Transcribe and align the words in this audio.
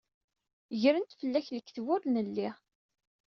Gren-d 0.81 1.11
fell-ak 1.19 1.47
lekdeb 1.57 1.87
ur 1.95 2.01
nelli. 2.13 2.49